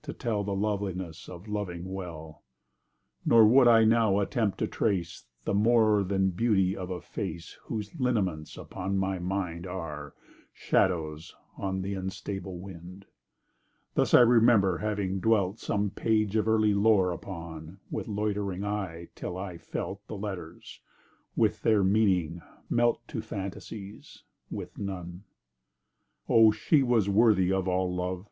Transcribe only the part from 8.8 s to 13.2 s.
my mind, Are—shadows on th' unstable wind: